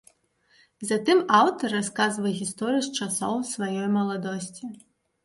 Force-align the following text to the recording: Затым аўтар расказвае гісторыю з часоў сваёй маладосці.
Затым 0.91 1.19
аўтар 1.39 1.75
расказвае 1.79 2.31
гісторыю 2.39 2.81
з 2.87 3.05
часоў 3.05 3.35
сваёй 3.53 3.87
маладосці. 3.99 4.73